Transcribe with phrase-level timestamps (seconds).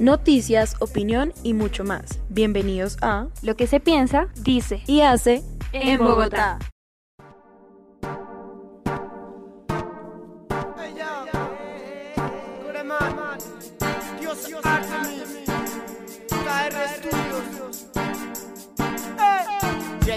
[0.00, 2.18] Noticias, opinión y mucho más.
[2.28, 6.58] Bienvenidos a Lo que se piensa, dice y hace en Bogotá.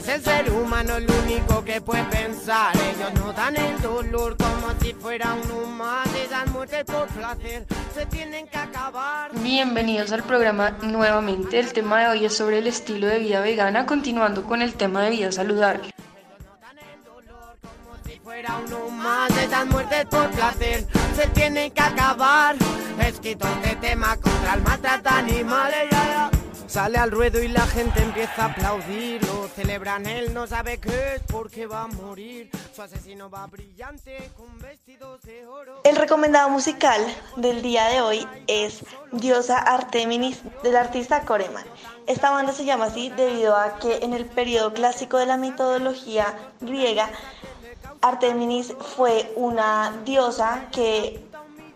[0.08, 2.74] El ser humano el único que puede pensar.
[2.76, 6.10] Ellos no dan el dolor como si fuera un humano.
[6.14, 9.32] Se dan muerte por placer, se tienen que acabar.
[9.42, 11.60] Bienvenidos al programa nuevamente.
[11.60, 15.02] El tema de hoy es sobre el estilo de vida vegana, continuando con el tema
[15.04, 15.94] de vida saludable.
[16.46, 19.36] No dan el dolor como si fuera un humano.
[19.36, 22.56] Se dan muerte por placer, se tienen que acabar.
[23.00, 25.72] Escrito este tema contra el maltrato animal.
[25.72, 26.37] ya, ya.
[26.68, 29.24] Sale al ruedo y la gente empieza a aplaudir.
[29.26, 32.52] Lo celebran, él no sabe qué es porque va a morir.
[32.76, 35.80] Su asesino va brillante con vestidos de oro.
[35.86, 37.02] El recomendado musical
[37.38, 41.64] del día de hoy es Diosa Arteminis del artista Coreman.
[42.06, 46.36] Esta banda se llama así debido a que en el periodo clásico de la mitología
[46.60, 47.10] griega,
[48.02, 51.26] Arteminis fue una diosa que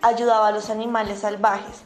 [0.02, 1.84] ayudaba a los animales salvajes.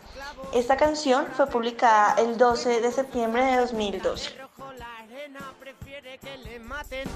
[0.54, 4.38] Esta canción fue publicada el 12 de septiembre de 2012.
[4.38, 7.08] Rojo la arena prefiere que le maten.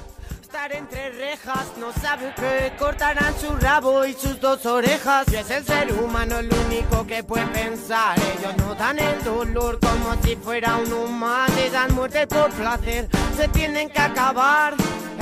[0.42, 5.32] Estar entre rejas, no sabe que cortarán su rabo y sus dos orejas.
[5.32, 8.18] Y es el ser humano el único que puede pensar.
[8.20, 11.54] Ellos no dan el dolor como si fuera un humano.
[11.56, 14.74] Le dan muerte por placer, se tienen que acabar.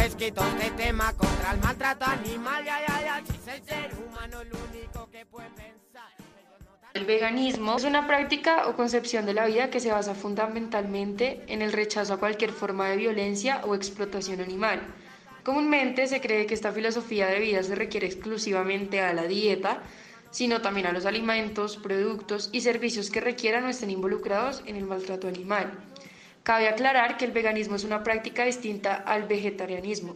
[0.01, 2.63] Escrito este tema contra el maltrato animal.
[2.63, 3.23] Ya, ya, ya.
[3.25, 5.76] Si es el ser humano el único que puede pensar.
[6.97, 11.61] El veganismo es una práctica o concepción de la vida que se basa fundamentalmente en
[11.61, 14.81] el rechazo a cualquier forma de violencia o explotación animal.
[15.43, 19.83] Comúnmente se cree que esta filosofía de vida se requiere exclusivamente a la dieta,
[20.31, 24.85] sino también a los alimentos, productos y servicios que requieran o estén involucrados en el
[24.85, 25.71] maltrato animal.
[26.41, 30.15] Cabe aclarar que el veganismo es una práctica distinta al vegetarianismo.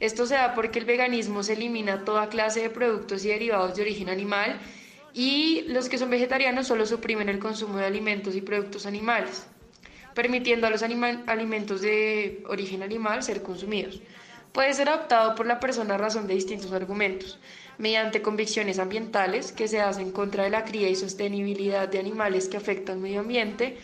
[0.00, 3.82] Esto se da porque el veganismo se elimina toda clase de productos y derivados de
[3.82, 4.58] origen animal
[5.14, 9.46] y los que son vegetarianos solo suprimen el consumo de alimentos y productos animales,
[10.12, 14.00] permitiendo a los alimentos de origen animal ser consumidos.
[14.52, 17.38] Puede ser adoptado por la persona a razón de distintos argumentos,
[17.78, 22.56] mediante convicciones ambientales que se hacen contra de la cría y sostenibilidad de animales que
[22.56, 23.76] afectan al medio ambiente,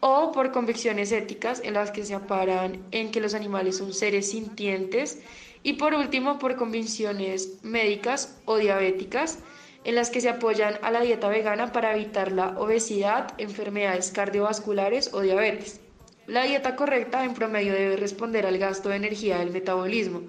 [0.00, 4.30] o por convicciones éticas en las que se amparan en que los animales son seres
[4.30, 5.20] sintientes
[5.62, 9.38] y por último por convicciones médicas o diabéticas
[9.84, 15.12] en las que se apoyan a la dieta vegana para evitar la obesidad, enfermedades cardiovasculares
[15.12, 15.80] o diabetes.
[16.26, 20.22] La dieta correcta en promedio debe responder al gasto de energía del metabolismo,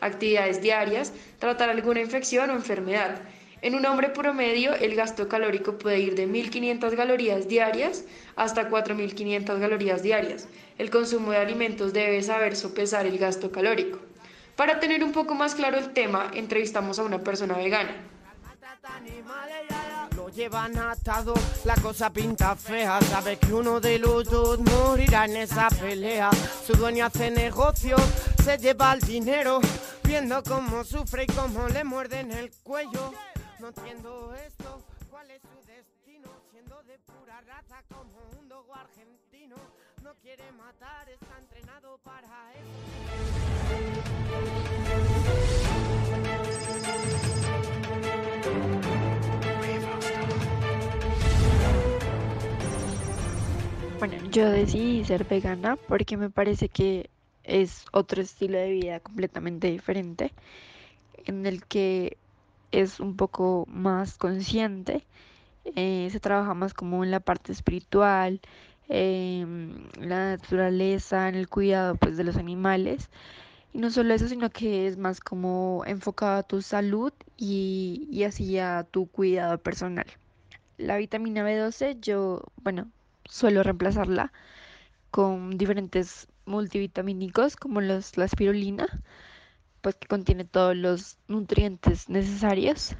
[0.00, 3.20] actividades diarias, tratar alguna infección o enfermedad.
[3.62, 8.04] En un hombre promedio, el gasto calórico puede ir de 1.500 calorías diarias
[8.36, 10.48] hasta 4.500 calorías diarias.
[10.78, 13.98] El consumo de alimentos debe saber sopesar el gasto calórico.
[14.56, 17.96] Para tener un poco más claro el tema, entrevistamos a una persona vegana.
[20.16, 23.00] Lo llevan atado, la cosa pinta fea.
[23.02, 26.30] Sabe que uno de los dos morirá en esa pelea.
[26.66, 27.96] Su dueño hace negocio,
[28.42, 29.60] se lleva el dinero,
[30.02, 33.12] viendo cómo sufre y cómo le muerden el cuello.
[33.58, 39.56] No entiendo esto, cuál es su destino, siendo de pura raza como un dogo argentino.
[40.02, 42.70] No quiere matar, está entrenado para eso.
[53.98, 57.10] Bueno, yo decidí ser vegana porque me parece que
[57.44, 60.32] es otro estilo de vida completamente diferente,
[61.26, 62.16] en el que
[62.72, 65.04] es un poco más consciente,
[65.76, 68.40] eh, se trabaja más como en la parte espiritual,
[68.88, 73.10] em, la naturaleza, en el cuidado pues de los animales.
[73.72, 78.24] Y no solo eso, sino que es más como enfocado a tu salud y, y
[78.24, 80.06] así a tu cuidado personal.
[80.76, 82.90] La vitamina B12, yo, bueno,
[83.24, 84.32] suelo reemplazarla
[85.10, 88.86] con diferentes multivitamínicos como los, la espirulina,
[89.80, 92.94] pues que contiene todos los nutrientes necesarios.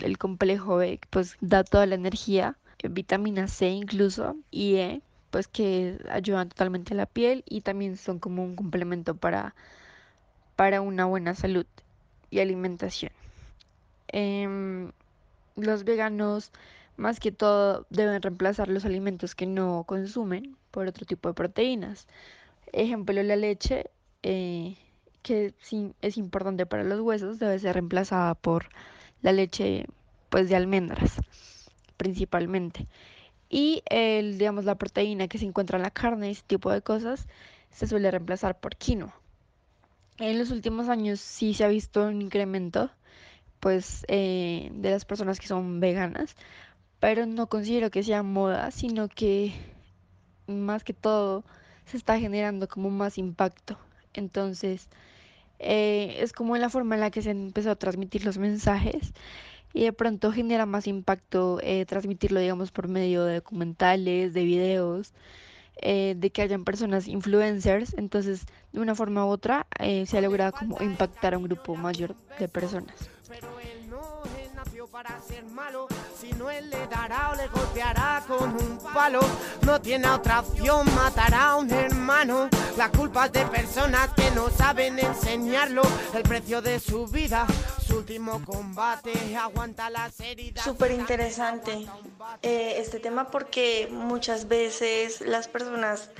[0.00, 5.48] El complejo B, pues da toda la energía, eh, vitamina C incluso, y E, pues
[5.48, 9.54] que ayudan totalmente a la piel y también son como un complemento para,
[10.56, 11.66] para una buena salud
[12.30, 13.12] y alimentación.
[14.08, 14.92] Em,
[15.56, 16.52] los veganos
[16.96, 22.06] más que todo deben reemplazar los alimentos que no consumen por otro tipo de proteínas.
[22.72, 23.90] Ejemplo, la leche,
[24.22, 24.76] eh,
[25.22, 25.54] que
[26.02, 28.68] es importante para los huesos, debe ser reemplazada por
[29.22, 29.86] la leche
[30.30, 31.20] pues de almendras
[31.96, 32.88] principalmente.
[33.48, 37.26] y el, digamos, la proteína que se encuentra en la carne, ese tipo de cosas,
[37.70, 39.14] se suele reemplazar por quinoa.
[40.18, 42.90] En los últimos años sí se ha visto un incremento
[43.60, 46.36] pues eh, de las personas que son veganas,
[47.00, 49.52] pero no considero que sea moda, sino que
[50.46, 51.44] más que todo
[51.86, 53.78] se está generando como más impacto.
[54.12, 54.88] Entonces,
[55.58, 59.14] eh, es como la forma en la que se empezó a transmitir los mensajes
[59.72, 65.12] y de pronto genera más impacto eh, transmitirlo, digamos, por medio de documentales, de videos,
[65.76, 67.94] eh, de que hayan personas influencers.
[67.94, 72.14] Entonces, de una forma u otra, se ha logrado como impactar a un grupo mayor
[72.38, 73.10] de personas
[74.94, 75.88] para ser malo.
[76.16, 79.18] Si no él le dará o le golpeará con un palo.
[79.66, 82.48] No tiene otra opción, matará a un hermano.
[82.76, 85.82] La culpa es de personas que no saben enseñarlo.
[86.14, 87.44] El precio de su vida,
[87.96, 90.64] último combate, aguanta las heridas.
[90.64, 91.86] Súper interesante
[92.42, 96.10] eh, este tema porque muchas veces las personas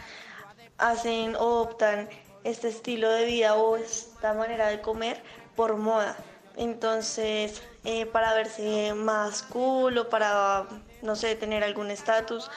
[0.79, 2.09] hacen o optan
[2.45, 5.23] este estilo de vida o esta manera de comer
[5.57, 6.17] por moda.
[6.57, 10.67] Entonces, eh, para verse más cool o para,
[11.03, 12.51] no sé, tener algún estatus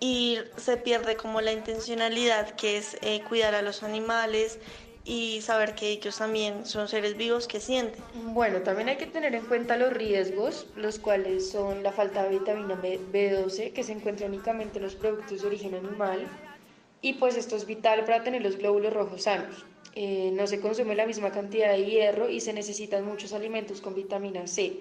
[0.00, 4.58] y se pierde como la intencionalidad que es eh, cuidar a los animales
[5.04, 8.02] y saber que ellos también son seres vivos que sienten.
[8.32, 12.38] Bueno, también hay que tener en cuenta los riesgos, los cuales son la falta de
[12.38, 16.26] vitamina B12 que se encuentra únicamente en los productos de origen animal
[17.02, 19.66] y pues esto es vital para tener los glóbulos rojos sanos.
[19.94, 23.94] Eh, no se consume la misma cantidad de hierro y se necesitan muchos alimentos con
[23.94, 24.72] vitamina C.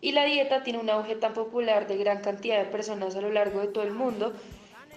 [0.00, 3.32] Y la dieta tiene un auge tan popular de gran cantidad de personas a lo
[3.32, 4.34] largo de todo el mundo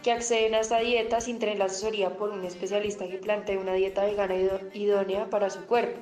[0.04, 3.74] que acceden a esta dieta sin tener la asesoría por un especialista que plantee una
[3.74, 4.36] dieta vegana
[4.74, 6.00] idónea para su cuerpo.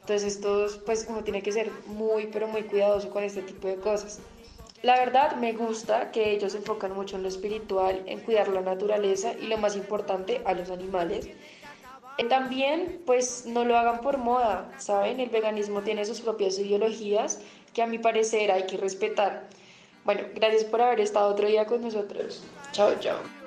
[0.00, 3.76] Entonces, esto, pues uno tiene que ser muy, pero muy cuidadoso con este tipo de
[3.76, 4.20] cosas.
[4.82, 8.60] La verdad, me gusta que ellos se enfocan mucho en lo espiritual, en cuidar la
[8.60, 11.30] naturaleza y lo más importante, a los animales.
[12.28, 15.20] También, pues no lo hagan por moda, ¿saben?
[15.20, 17.40] El veganismo tiene sus propias ideologías
[17.72, 19.48] que a mi parecer hay que respetar.
[20.04, 22.42] Bueno, gracias por haber estado otro día con nosotros.
[22.72, 23.43] Chao, chao.